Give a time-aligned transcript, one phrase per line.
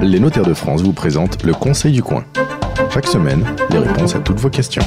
[0.00, 2.24] Les notaires de France vous présentent le Conseil du coin.
[2.92, 4.82] Chaque semaine, les réponses à toutes vos questions.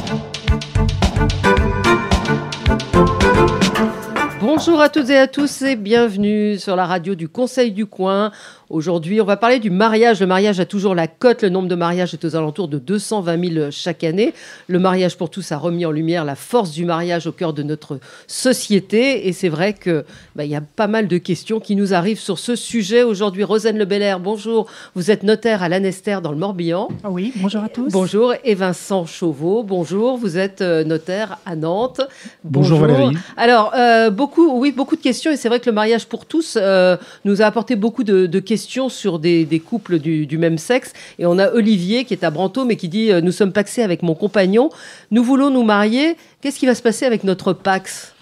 [4.39, 8.31] Bonjour à toutes et à tous et bienvenue sur la radio du Conseil du Coin.
[8.69, 10.19] Aujourd'hui, on va parler du mariage.
[10.19, 11.41] Le mariage a toujours la cote.
[11.41, 14.31] Le nombre de mariages est aux alentours de 220 000 chaque année.
[14.67, 17.63] Le mariage pour tous a remis en lumière la force du mariage au cœur de
[17.63, 19.27] notre société.
[19.27, 20.03] Et c'est vrai qu'il
[20.35, 23.01] bah, y a pas mal de questions qui nous arrivent sur ce sujet.
[23.01, 24.67] Aujourd'hui, Rosane Le bonjour.
[24.93, 26.89] Vous êtes notaire à l'Anester dans le Morbihan.
[27.05, 27.91] Oui, bonjour à tous.
[27.91, 28.35] Bonjour.
[28.43, 30.15] Et Vincent Chauveau, bonjour.
[30.15, 32.01] Vous êtes euh, notaire à Nantes.
[32.43, 33.17] Bonjour, Valérie.
[33.35, 35.31] Alors, euh, beaucoup, oui, beaucoup de questions.
[35.31, 38.58] Et c'est vrai que le mariage pour tous euh, nous a apporté beaucoup de questions
[38.67, 40.93] sur des, couples du, même sexe.
[41.17, 43.83] Et on a Olivier qui est à Brantôme et qui dit euh, Nous sommes paxés
[43.83, 44.69] avec mon compagnon,
[45.11, 46.17] nous voulons nous marier.
[46.41, 48.13] Qu'est-ce qui va se passer avec notre pax?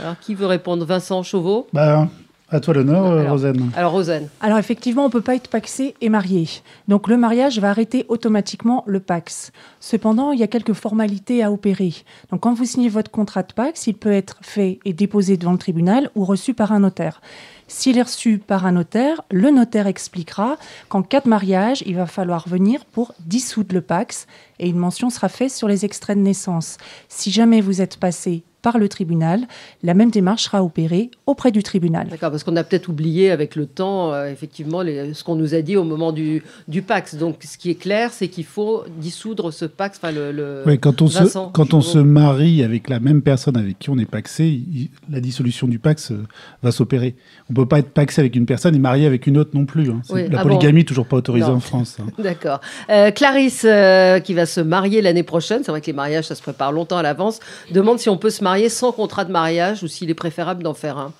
[0.00, 0.84] Alors, qui veut répondre?
[0.84, 1.68] Vincent Chauveau?
[1.72, 2.08] Bah,
[2.48, 3.72] à toi l'honneur, euh, Rosanne.
[3.76, 4.28] Alors, Rosanne.
[4.40, 6.48] Alors, effectivement, on ne peut pas être paxé et marié.
[6.86, 9.50] Donc, le mariage va arrêter automatiquement le pax.
[9.80, 11.92] Cependant, il y a quelques formalités à opérer.
[12.30, 15.52] Donc, quand vous signez votre contrat de pax, il peut être fait et déposé devant
[15.52, 17.20] le tribunal ou reçu par un notaire.
[17.68, 20.56] S'il est reçu par un notaire, le notaire expliquera
[20.88, 24.26] qu'en cas de mariage, il va falloir venir pour dissoudre le Pax
[24.60, 26.78] et une mention sera faite sur les extraits de naissance.
[27.08, 29.46] Si jamais vous êtes passé par le tribunal,
[29.84, 32.08] la même démarche sera opérée auprès du tribunal.
[32.08, 35.62] D'accord, parce qu'on a peut-être oublié avec le temps, euh, effectivement, ce qu'on nous a
[35.62, 37.14] dit au moment du, du Pax.
[37.14, 40.00] Donc, ce qui est clair, c'est qu'il faut dissoudre ce Pax.
[40.02, 43.78] Enfin, le, oui, quand on, se, quand on se marie avec la même personne avec
[43.78, 44.60] qui on est paxé,
[45.08, 46.26] la dissolution du Pax euh,
[46.64, 47.14] va s'opérer.
[47.48, 49.64] On ne peut pas être paxé avec une personne et marié avec une autre non
[49.64, 49.90] plus.
[49.90, 50.00] Hein.
[50.10, 51.98] la ah polygamie n'est toujours pas autorisée en France.
[52.00, 52.10] Hein.
[52.20, 52.60] D'accord.
[52.90, 53.64] Euh, Clarisse,
[54.24, 56.98] qui va se marier l'année prochaine, c'est vrai que les mariages, ça se prépare longtemps
[56.98, 57.38] à l'avance,
[57.70, 60.74] demande si on peut se marier sans contrat de mariage ou s'il est préférable d'en
[60.74, 61.12] faire un?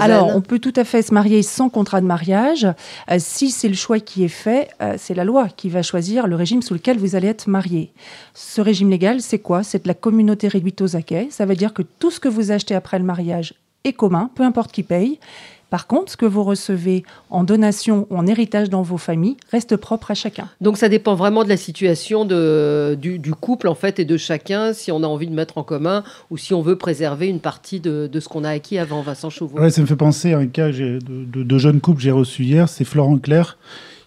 [0.00, 2.66] Alors, on peut tout à fait se marier sans contrat de mariage.
[3.10, 6.26] Euh, si c'est le choix qui est fait, euh, c'est la loi qui va choisir
[6.26, 7.92] le régime sous lequel vous allez être marié.
[8.34, 9.62] Ce régime légal, c'est quoi?
[9.62, 11.28] C'est de la communauté réduite aux acquets.
[11.30, 13.54] Ça veut dire que tout ce que vous achetez après le mariage
[13.84, 15.18] est commun, peu importe qui paye.
[15.70, 19.76] Par contre, ce que vous recevez en donation ou en héritage dans vos familles reste
[19.76, 20.48] propre à chacun.
[20.60, 24.72] Donc ça dépend vraiment de la situation de, du, couple en fait et de chacun,
[24.72, 27.80] si on a envie de mettre en commun ou si on veut préserver une partie
[27.80, 29.58] de, ce qu'on a acquis avant Vincent Chauveau.
[29.58, 32.44] Ouais, ça me fait penser à un cas de, de, jeunes couples que j'ai reçu
[32.44, 33.58] hier, c'est Florent Claire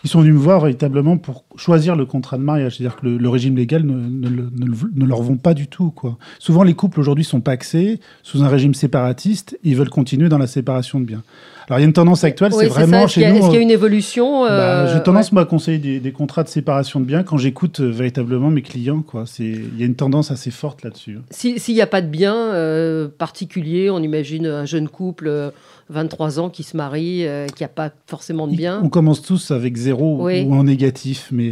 [0.03, 2.77] ils sont venus me voir véritablement pour choisir le contrat de mariage.
[2.77, 5.91] C'est-à-dire que le, régime légal ne, ne, leur vont pas du tout.
[5.91, 6.17] Quoi.
[6.39, 9.57] Souvent, les couples aujourd'hui sont paxés sous un régime séparatiste.
[9.63, 11.23] Ils veulent continuer dans la séparation de biens.
[11.67, 13.35] Alors, il y a une tendance actuelle, c'est vraiment chez nous.
[13.35, 16.43] Est-ce qu'il y a une évolution bah, euh, J'ai tendance, moi, à conseiller des, contrats
[16.43, 19.01] de séparation de biens quand j'écoute euh, véritablement mes clients.
[19.01, 19.25] Quoi.
[19.39, 21.19] Il y a une tendance assez forte là-dessus.
[21.29, 25.51] S'il n'y a pas de biens euh, particuliers, on imagine un jeune couple
[25.89, 28.81] 23 ans qui se marie, euh, qui n'a pas forcément de bien.
[28.83, 31.46] On commence tous avec zéro ou en négatif, mais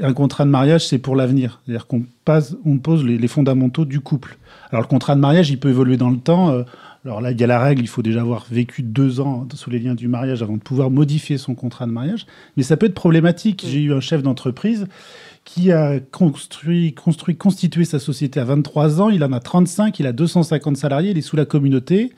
[0.00, 1.60] un contrat de mariage, c'est pour l'avenir.
[1.64, 2.04] C'est-à-dire qu'on
[2.64, 4.36] on pose les, fondamentaux du couple.
[4.70, 6.50] Alors le contrat de mariage, il peut évoluer dans le temps.
[6.50, 6.62] Euh,
[7.04, 9.68] alors là, il y a la règle, il faut déjà avoir vécu deux ans sous
[9.68, 12.26] les liens du mariage avant de pouvoir modifier son contrat de mariage.
[12.56, 13.64] Mais ça peut être problématique.
[13.68, 14.86] J'ai eu un chef d'entreprise
[15.44, 19.10] qui a construit, construit, constitué sa société à 23 ans.
[19.10, 22.12] Il en a 35, il a 250 salariés, il est sous la communauté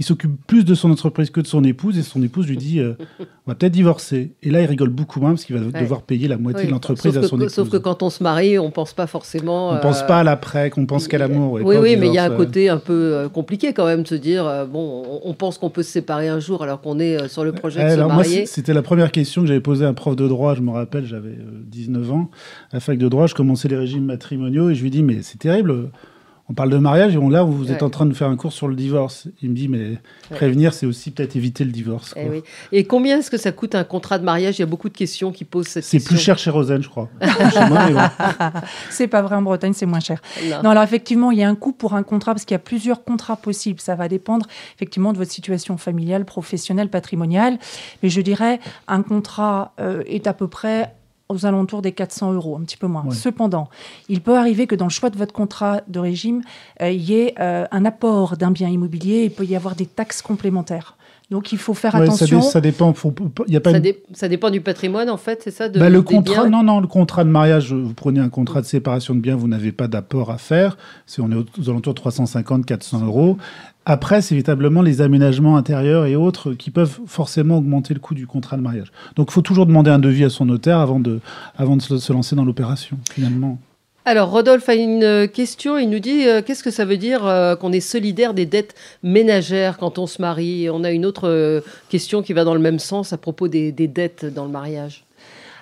[0.00, 2.78] il s'occupe plus de son entreprise que de son épouse et son épouse lui dit
[2.78, 4.32] euh, on va peut-être divorcer.
[4.44, 7.18] Et là, il rigole beaucoup moins parce qu'il va devoir payer la moitié de l'entreprise
[7.18, 7.52] à son épouse.
[7.52, 9.70] Sauf que quand on se marie, on pense pas forcément.
[9.70, 11.54] On ne pense pas à l'après, qu'on pense qu'à l'amour.
[11.54, 14.08] Oui, oui, mais il y a un côté un peu euh, compliqué quand même de
[14.08, 17.26] se dire euh, bon, on pense qu'on peut se séparer un jour alors qu'on est
[17.26, 18.46] sur le projet de se marier.
[18.46, 20.54] C'était la première question que j'avais posée à un prof de droit.
[20.54, 22.30] Je me rappelle, j'avais 19 ans
[22.70, 23.26] à la fac de droit.
[23.26, 25.90] Je commençais les régimes matrimoniaux et je lui dis mais c'est terrible
[26.50, 28.52] on parle de mariage et on, là, vous êtes en train de faire un cours
[28.52, 29.28] sur le divorce.
[29.42, 29.98] Il me dit, mais
[30.30, 32.14] prévenir, c'est aussi peut-être éviter le divorce.
[32.16, 32.42] Eh
[32.72, 34.58] et combien est-ce que ça coûte un contrat de mariage?
[34.58, 35.98] Il y a beaucoup de questions qui posent cette question.
[35.98, 37.10] C'est plus cher chez Rosen, je crois.
[38.90, 40.22] c'est pas vrai en Bretagne, c'est moins cher.
[40.62, 40.70] Non.
[40.70, 43.04] alors effectivement, il y a un coût pour un contrat parce qu'il y a plusieurs
[43.04, 43.80] contrats possibles.
[43.80, 47.58] Ça va dépendre effectivement de votre situation familiale, professionnelle, patrimoniale.
[48.02, 50.94] Mais je dirais, un contrat euh, est à peu près
[51.28, 53.04] aux alentours des 400 euros, un petit peu moins.
[53.10, 53.68] Cependant,
[54.08, 56.42] il peut arriver que dans le choix de votre contrat de régime,
[56.82, 59.86] euh, il y ait euh, un apport d'un bien immobilier, il peut y avoir des
[59.86, 60.97] taxes complémentaires.
[61.30, 62.40] Donc il faut faire attention.
[62.40, 62.94] Ça, dépend.
[63.48, 63.72] y a pas
[64.14, 67.22] ça, dépend du patrimoine en fait, c'est ça bah, Le contrat, non, non, le contrat
[67.24, 67.72] de mariage.
[67.72, 70.78] Vous prenez un contrat de séparation de biens, vous n'avez pas d'apport à faire.
[71.04, 73.36] C'est on est aux alentours de 350, 400 euros.
[73.84, 78.26] Après, c'est véritablement les aménagements intérieurs et autres qui peuvent forcément augmenter le coût du
[78.26, 78.92] contrat de mariage.
[79.16, 81.20] Donc, il faut toujours demander un devis à son notaire avant de,
[81.56, 83.58] avant de se lancer dans l'opération, finalement.
[84.10, 85.76] Alors, Rodolphe a une euh, question.
[85.76, 88.74] Il nous dit euh, qu'est-ce que ça veut dire euh, qu'on est solidaire des dettes
[89.02, 90.70] ménagères quand on se marie?
[90.70, 94.24] On a une autre question qui va dans le même sens à propos des, dettes
[94.24, 95.04] dans le mariage.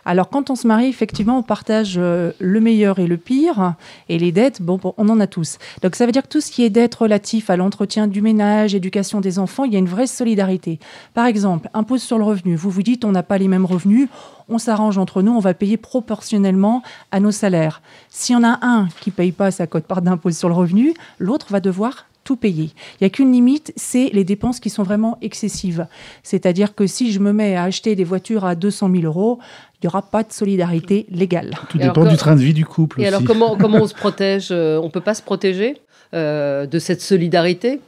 [0.08, 3.74] Alors, quand on se marie, effectivement, on partage euh, le meilleur et le pire.
[4.08, 5.58] Et les dettes, bon, on en a tous.
[5.82, 8.76] Donc, ça veut dire que tout ce qui est dette relatif à l'entretien du ménage,
[8.76, 10.78] éducation des enfants, il y a une vraie solidarité.
[11.12, 12.54] Par exemple, impôt sur le revenu.
[12.54, 14.08] Vous vous dites, on n'a pas les mêmes revenus.
[14.48, 17.82] On s'arrange entre nous, on va payer proportionnellement à nos salaires.
[18.08, 21.48] S'il y en a un qui paye pas sa cote-part d'impôt sur le revenu, l'autre
[21.50, 22.70] va devoir tout payer.
[22.94, 25.86] Il n'y a qu'une limite, c'est les dépenses qui sont vraiment excessives.
[26.24, 29.38] C'est-à-dire que si je me mets à acheter des voitures à 200 000 euros,
[29.74, 31.54] il n'y aura pas de solidarité légale.
[31.70, 33.00] Tout dépend du train de vie du couple.
[33.00, 35.76] Et alors comment, comment on se protège euh, On ne peut pas se protéger
[36.14, 37.80] euh, de cette solidarité?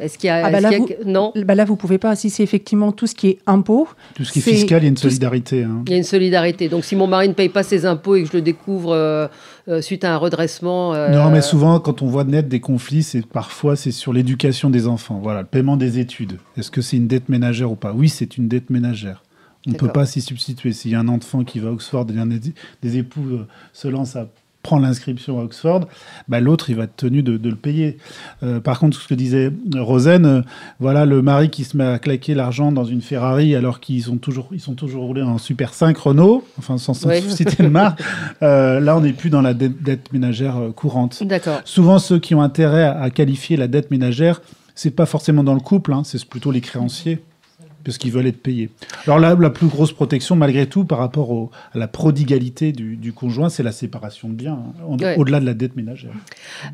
[0.00, 2.16] Est-ce qu'il y a, ah bah là, vous, non bah Là, vous pouvez pas.
[2.16, 4.86] Si c'est effectivement tout ce qui est impôt, tout ce qui est, fiscal, il y
[4.86, 5.64] a une solidarité.
[5.64, 5.82] Hein.
[5.86, 6.68] Il y a une solidarité.
[6.68, 9.28] Donc, si mon mari ne paye pas ses impôts et que je le découvre euh,
[9.68, 13.02] euh, suite à un redressement, euh, non, mais souvent, quand on voit net des conflits,
[13.02, 15.20] c'est parfois c'est sur l'éducation des enfants.
[15.22, 16.38] Voilà, le paiement des études.
[16.56, 17.92] Est-ce que c'est une dette ménagère ou pas?
[17.92, 19.22] Oui, c'est une dette ménagère.
[19.66, 20.72] On ne peut pas s'y substituer.
[20.72, 23.40] S'il y a un enfant qui va à Oxford, et des, des époux
[23.74, 24.26] se lancent à
[24.62, 25.88] prend l'inscription à Oxford,
[26.28, 27.96] bah, l'autre, il va être tenu de, le payer.
[28.42, 30.42] Euh, par contre, ce que disait Rosen, euh,
[30.78, 34.18] voilà le mari qui se met à claquer l'argent dans une Ferrari alors qu'ils sont
[34.18, 38.02] toujours, ils sont toujours roulés en Super 5 Renault, enfin sans, citer le marque.
[38.42, 41.22] Euh, là, on n'est plus dans la dette, ménagère courante.
[41.24, 41.60] D'accord.
[41.64, 44.42] Souvent, ceux qui ont intérêt à, qualifier la dette ménagère,
[44.74, 47.20] c'est pas forcément dans le couple, hein, c'est plutôt les créanciers
[47.84, 48.70] parce qu'ils veulent être payés.
[49.06, 53.48] Alors là, la plus grosse protection, malgré tout, par rapport à la prodigalité du, conjoint,
[53.48, 54.58] c'est la séparation de biens,
[54.90, 56.12] hein, au-delà de la dette ménagère.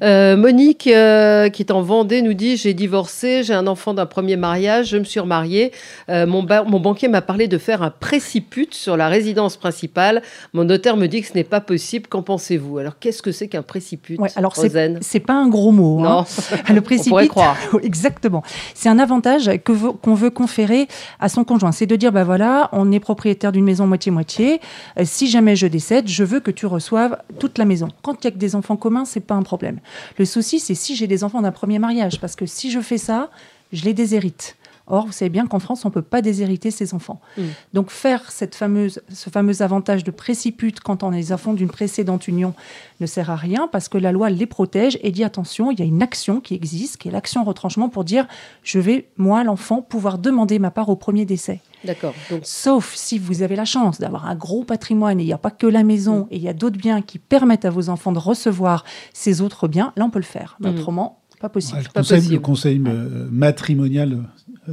[0.02, 4.06] Euh, Monique, euh, qui est en Vendée, nous dit J'ai divorcé, j'ai un enfant d'un
[4.06, 5.72] premier mariage, je me suis remariée.
[6.08, 10.22] Euh, mon, mon, banquier m'a parlé de faire un préciput sur la résidence principale.
[10.52, 12.06] Mon notaire me dit que ce n'est pas possible.
[12.08, 12.78] Qu'en pensez-vous?
[12.78, 16.00] Alors, qu'est-ce que c'est qu'un préciput ouais, Alors, c'est pas un gros mot.
[16.00, 16.24] Hein.
[16.68, 17.08] Non, le préciput.
[17.08, 17.56] On pourrait croire.
[17.82, 18.42] Exactement.
[18.74, 20.88] C'est un avantage qu'on veut conférer
[21.20, 21.72] à son conjoint.
[21.72, 24.60] C'est de dire, ben voilà, on est propriétaire d'une maison moitié-moitié.
[24.98, 27.88] Euh, si jamais je décède, je veux que tu reçoives toute la maison.
[28.02, 29.80] Quand il y a que des enfants communs, c'est pas un problème.
[30.18, 32.98] Le souci, c'est si j'ai des enfants d'un premier mariage, parce que si je fais
[32.98, 33.30] ça,
[33.72, 34.56] je les déshérite.
[34.86, 37.20] Or, vous savez bien qu'en France, on ne peut pas déshériter ses enfants.
[37.36, 37.42] Mm.
[37.74, 41.68] Donc, faire cette fameuse, ce fameux avantage de préciput quand on est les enfants d'une
[41.68, 42.54] précédente union
[43.00, 45.82] ne sert à rien parce que la loi les protège et dit attention, il y
[45.82, 48.26] a une action qui existe, qui est l'action retranchement pour dire
[48.62, 51.60] je vais, moi, l'enfant, pouvoir demander ma part au premier décès.
[51.84, 52.14] D'accord.
[52.42, 55.50] Sauf si vous avez la chance d'avoir un gros patrimoine et il n'y a pas
[55.50, 56.26] que la maison mm.
[56.30, 59.68] et il y a d'autres biens qui permettent à vos enfants de recevoir ces autres
[59.68, 60.56] biens, là, on peut le faire.
[60.60, 60.76] Mais mm.
[60.76, 61.80] autrement, pas possible.
[61.82, 62.82] le, conseil, le conseil
[63.30, 64.18] matrimonial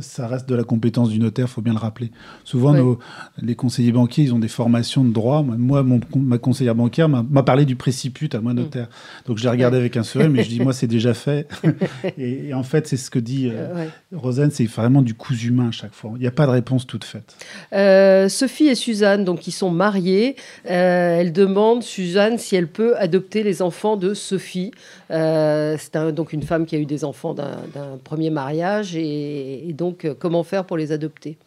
[0.01, 2.11] ça reste de la compétence du notaire, faut bien le rappeler.
[2.43, 2.99] Souvent, nos,
[3.41, 5.43] les conseillers banquiers, ils ont des formations de droit.
[5.43, 8.85] Moi, mon, ma conseillère bancaire m'a parlé du préciput à moi, notaire.
[8.85, 9.27] Mm.
[9.27, 11.47] Donc, j'ai regardé avec un sourire, mais je dis, moi, c'est déjà fait.
[12.17, 15.71] et, en fait, c'est ce que dit euh, Rosen, c'est vraiment du coup humain à
[15.71, 16.11] chaque fois.
[16.15, 17.35] Il n'y a pas de réponse toute faite.
[17.73, 20.35] Euh, Sophie et Suzanne, donc, ils sont mariés.
[20.69, 24.71] Euh, elle demande, Suzanne, si elle peut adopter les enfants de Sophie.
[25.09, 30.13] c'est donc une femme qui a eu des enfants d'un premier mariage et, donc euh,
[30.17, 31.37] comment faire pour les adopter?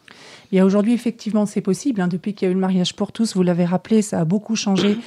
[0.51, 1.99] Et aujourd'hui, effectivement, c'est possible.
[1.99, 2.07] Hein.
[2.07, 4.55] depuis qu'il y a eu le mariage pour tous, vous l'avez rappelé, ça a beaucoup
[4.55, 4.97] changé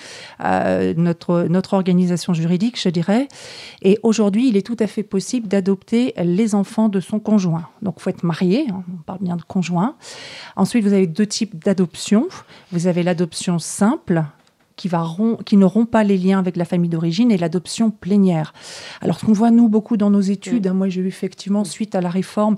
[0.44, 3.28] euh, notre, notre organisation juridique, je dirais.
[3.82, 7.68] Et aujourd'hui, il est tout à fait possible d'adopter les enfants de son conjoint.
[7.80, 8.82] Donc, il faut être marié, hein.
[8.92, 9.96] on parle bien de conjoint.
[10.56, 12.28] Ensuite, vous avez deux types d'adoption.
[12.72, 14.24] Vous avez l'adoption simple,
[14.80, 15.06] qui, va
[15.44, 18.54] qui ne rompt pas les liens avec la famille d'origine et l'adoption plénière.
[19.02, 21.94] Alors, ce qu'on voit, nous, beaucoup dans nos études, hein, moi j'ai eu effectivement, suite
[21.94, 22.56] à la réforme,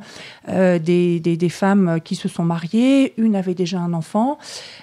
[0.49, 4.39] euh, des, des, femmes qui se sont mariées, une avait déjà un enfant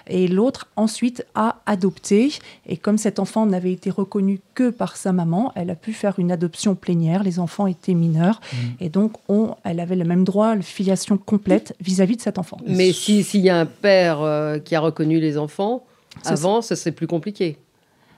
[0.08, 2.34] et l'autre ensuite a adopté.
[2.67, 6.19] Et comme cet enfant n'avait été reconnu que par sa maman, elle a pu faire
[6.19, 7.24] une adoption plénière.
[7.24, 8.58] Les enfants étaient mineurs mmh.
[8.81, 12.58] et donc on, elle avait le même droit, la filiation complète vis-à-vis de cet enfant.
[12.67, 15.86] Mais s'il y a un père euh, qui a reconnu les enfants,
[16.25, 17.58] avant, ça c'est plus compliqué.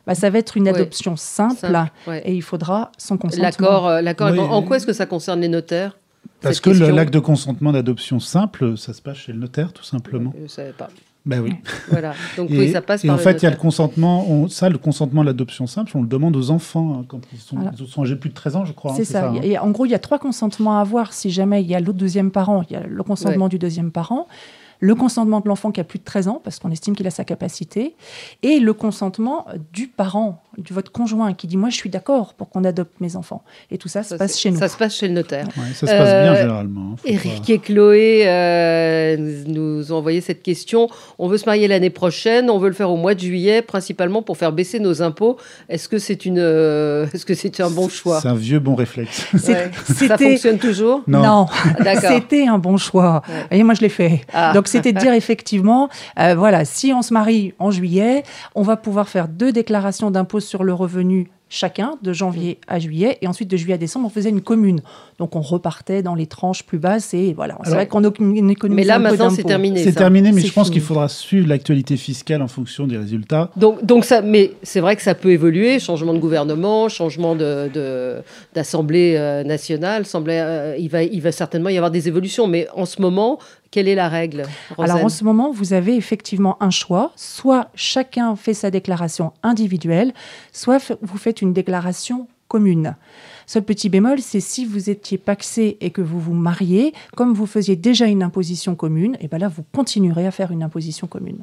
[0.08, 1.68] Bah, ça va être une adoption simple,
[2.24, 4.00] et il faudra son consentement.
[4.02, 4.38] L'accord, euh.
[4.38, 5.98] En quoi est-ce que ça concerne les notaires
[6.42, 10.34] Parce que l'acte de consentement d'adoption simple, ça se passe chez le notaire, tout simplement.
[10.38, 10.90] Je ne savais pas.
[11.24, 11.54] Ben oui.
[11.90, 12.14] Voilà.
[12.36, 14.28] Donc oui, ça passe et en fait, il y a le consentement.
[14.28, 17.38] On, ça, le consentement de l'adoption simple, on le demande aux enfants hein, quand ils
[17.38, 18.92] sont, ils sont âgés plus de 13 ans, je crois.
[18.92, 19.30] Hein, c'est ça.
[19.30, 19.40] Hein.
[19.44, 21.80] Et en gros, il y a trois consentements à avoir si jamais il y a
[21.80, 22.64] l'autre deuxième parent.
[22.70, 24.28] Il y a le consentement du deuxième parent
[24.82, 27.12] le consentement de l'enfant qui a plus de 13 ans, parce qu'on estime qu'il a
[27.12, 27.96] sa capacité,
[28.42, 32.50] et le consentement du parent, de votre conjoint, qui dit Moi, je suis d'accord pour
[32.50, 33.44] qu'on adopte mes enfants.
[33.70, 34.58] Et tout ça, se passe chez nous.
[34.58, 35.48] Ça se passe chez le notaire.
[35.74, 36.96] ça se passe bien, euh, généralement.
[37.06, 40.90] Eric et Chloé euh, nous ont envoyé cette question.
[41.20, 44.24] On veut se marier l'année prochaine, on veut le faire au mois de juillet, principalement
[44.24, 45.38] pour faire baisser nos impôts.
[45.70, 48.20] Est-ce que c'est une, euh, est-ce que c'est un bon choix?
[48.20, 49.28] C'est un vieux bon réflexe.
[49.38, 51.04] Ça fonctionne toujours?
[51.08, 51.46] Non,
[51.86, 53.22] ah, c'était un bon choix.
[53.52, 54.22] Et moi, je l'ai fait.
[54.34, 54.54] Ah.
[54.54, 58.24] Donc c'était de dire effectivement, euh, voilà, si on se marie en juillet,
[58.56, 63.18] on va pouvoir faire deux déclarations d'impôt sur le revenu chacun de janvier à juillet
[63.22, 64.82] et ensuite de juillet à décembre on faisait une commune.
[65.20, 67.58] Donc on repartait dans les tranches plus basses et voilà.
[67.66, 70.82] C'est vrai qu'on économisait mais là maintenant c'est terminé c'est terminé mais je pense qu'il
[70.82, 73.52] faudra suivre l'actualité fiscale en fonction des résultats.
[73.58, 78.22] Donc donc ça mais c'est vrai que ça peut évoluer changement de gouvernement changement de
[78.56, 82.86] d'assemblée euh, nationale euh, il va il va certainement y avoir des évolutions mais en
[82.86, 83.40] ce moment
[83.72, 84.44] quelle est la règle
[84.78, 87.14] Alors en ce moment, vous avez effectivement un choix.
[87.16, 90.14] Soit chacun fait sa déclaration individuelle,
[90.52, 92.96] soit vous faites une déclaration commune.
[93.48, 97.46] Seul petit bémol, c'est si vous étiez paxé et que vous vous mariez, comme vous
[97.46, 101.40] faisiez déjà une imposition commune, et bien là, vous continuerez à faire une imposition commune.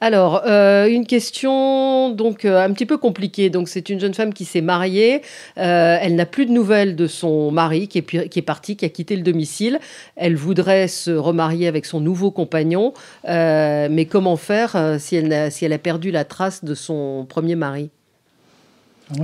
[0.00, 3.50] Alors, euh, une question donc euh, un petit peu compliquée.
[3.50, 5.22] Donc, c'est une jeune femme qui s'est mariée.
[5.58, 9.16] Euh, elle n'a plus de nouvelles de son mari qui est, parti, qui a quitté
[9.16, 9.80] le domicile.
[10.14, 12.92] Elle voudrait se remarier avec son nouveau compagnon.
[13.24, 17.90] mais comment faire si elle a perdu la trace de son premier mari?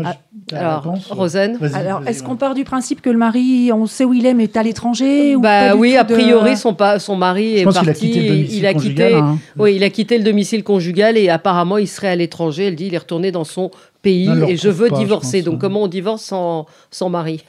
[0.04, 0.16] Ah,
[0.52, 4.26] alors, Rosen, alors est-ce qu'on part du principe que le mari, on sait où il
[4.26, 8.46] est, mais est à l'étranger Bah oui, a priori, son, son mari est parti.
[8.50, 9.38] Il a quitté, hein.
[9.58, 12.66] oui, il a quitté le domicile conjugal et apparemment il serait à l'étranger.
[12.66, 13.70] Elle dit, il est retourné dans son
[14.02, 15.42] pays et je veux divorcer.
[15.42, 17.42] Donc comment on divorce sans, sans mari?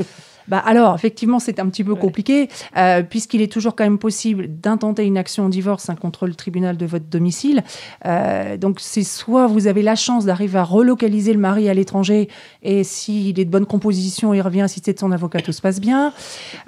[0.48, 4.48] Bah alors, effectivement, c'est un petit peu compliqué, euh, puisqu'il est toujours quand même possible
[4.48, 7.64] d'intenter une action en divorce hein, contre le tribunal de votre domicile.
[8.06, 12.30] Euh, donc, c'est soit vous avez la chance d'arriver à relocaliser le mari à l'étranger,
[12.62, 15.80] et s'il est de bonne composition, il revient assister de son avocat, tout se passe
[15.80, 16.14] bien.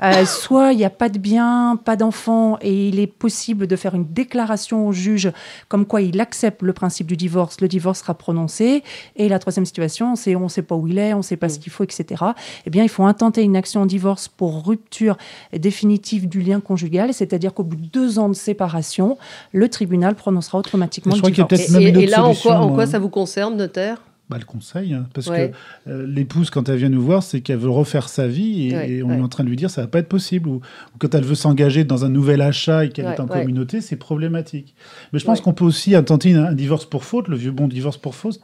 [0.04, 3.76] Euh, soit il n'y a pas de bien, pas d'enfant, et il est possible de
[3.76, 5.32] faire une déclaration au juge
[5.68, 7.62] comme quoi il accepte le principe du divorce.
[7.62, 8.84] Le divorce sera prononcé.
[9.16, 11.38] Et la troisième situation, c'est on ne sait pas où il est, on ne sait
[11.38, 12.24] pas ce qu'il faut, etc.
[12.66, 15.18] Eh bien, il faut intenter une action en divorce pour rupture
[15.58, 19.18] définitive du lien conjugal, c'est-à-dire qu'au bout de deux ans de séparation,
[19.52, 21.74] le tribunal prononcera automatiquement le divorce.
[21.76, 24.02] Et, là, en quoi, en quoi ça vous concerne, notaire?
[24.30, 25.52] Bah, le conseil, hein, parce que
[25.88, 29.12] euh, l'épouse, quand elle vient nous voir, c'est qu'elle veut refaire sa vie et, on
[29.12, 30.50] est en train de lui dire ça va pas être possible.
[30.50, 30.60] Ou,
[31.00, 34.76] quand elle veut s'engager dans un nouvel achat et qu'elle est en communauté, c'est problématique.
[35.14, 37.98] Mais je pense qu'on peut aussi intenter un divorce pour faute, le vieux bon divorce
[37.98, 38.42] pour faute,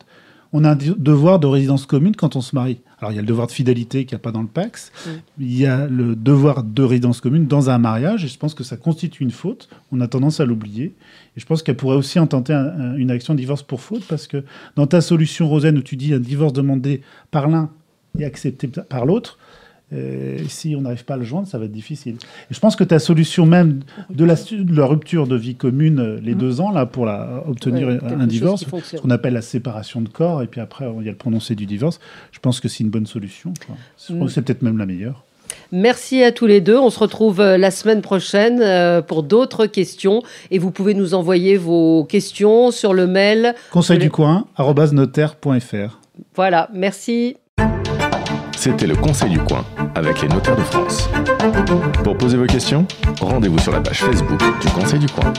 [0.54, 2.80] on a un devoir de résidence commune quand on se marie.
[3.00, 4.92] Alors il y a le devoir de fidélité qu'il n'y a pas dans le PAX,
[5.06, 5.10] mm.
[5.40, 8.64] il y a le devoir de résidence commune dans un mariage, et je pense que
[8.64, 9.68] ça constitue une faute.
[9.92, 10.94] On a tendance à l'oublier.
[11.36, 12.54] Et je pense qu'elle pourrait aussi intenter
[12.98, 14.44] une action de divorce pour faute, parce que
[14.76, 17.72] dans ta solution, Rosen, où tu dis un divorce demandé par l'un
[18.20, 19.40] et accepté par l'autre,
[19.94, 22.16] euh, si on n'arrive pas à le joindre, ça va être difficile.
[22.50, 24.36] Et je pense que ta solution même de la,
[24.70, 26.38] la rupture de vie commune, euh, les mmh.
[26.38, 30.42] deux ans, là, pour la, obtenir un divorce, ce qu'on appelle la séparation de corps,
[30.42, 32.00] et puis après, il y a le prononcé du divorce,
[32.32, 33.54] je pense que c'est une bonne solution.
[34.10, 34.28] Mmh.
[34.28, 35.24] C'est peut-être même la meilleure.
[35.72, 36.78] Merci à tous les deux.
[36.78, 40.24] On se retrouve euh, la semaine prochaine pour d'autres questions.
[40.50, 46.00] Et vous pouvez nous envoyer vos questions sur le mail conseil du coin notaire.fr.
[46.36, 47.38] Voilà, merci.
[48.64, 51.10] C'était le Conseil du coin avec les notaires de France.
[52.02, 52.88] Pour poser vos questions,
[53.20, 55.34] rendez-vous sur la page Facebook du Conseil du coin.